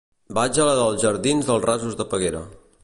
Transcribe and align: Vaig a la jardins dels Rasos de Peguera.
Vaig 0.37 0.59
a 0.61 0.65
la 0.69 0.87
jardins 1.03 1.49
dels 1.51 1.63
Rasos 1.69 2.01
de 2.03 2.11
Peguera. 2.15 2.45